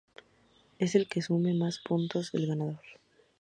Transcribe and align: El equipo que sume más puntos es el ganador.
El 0.79 0.87
equipo 0.87 1.05
que 1.11 1.21
sume 1.21 1.53
más 1.53 1.77
puntos 1.77 2.29
es 2.29 2.33
el 2.33 2.47
ganador. 2.47 2.81